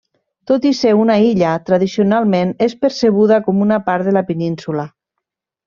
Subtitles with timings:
[0.51, 4.91] Tot i ser una illa, tradicionalment és percebuda com una part de la península.